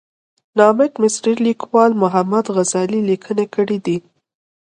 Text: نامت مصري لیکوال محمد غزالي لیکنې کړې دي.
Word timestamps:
نامت 0.57 0.91
مصري 1.01 1.33
لیکوال 1.45 1.91
محمد 2.01 2.45
غزالي 2.55 3.01
لیکنې 3.09 3.45
کړې 3.55 3.77
دي. 3.85 3.97